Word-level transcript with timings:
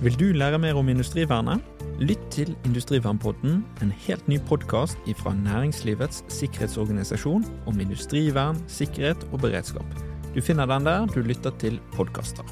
Vil 0.00 0.14
du 0.16 0.30
lære 0.32 0.56
mer 0.56 0.78
om 0.80 0.88
industrivernet? 0.88 1.60
Lytt 2.00 2.22
til 2.32 2.54
Industrivernpodden, 2.64 3.58
en 3.84 3.90
helt 4.06 4.28
ny 4.32 4.38
podkast 4.48 4.96
fra 5.18 5.34
Næringslivets 5.36 6.22
sikkerhetsorganisasjon 6.32 7.44
om 7.68 7.80
industrivern, 7.80 8.56
sikkerhet 8.64 9.26
og 9.28 9.42
beredskap. 9.44 9.84
Du 10.32 10.40
finner 10.40 10.64
den 10.64 10.88
der 10.88 11.04
du 11.04 11.20
lytter 11.20 11.52
til 11.60 11.76
podkaster. 11.92 12.48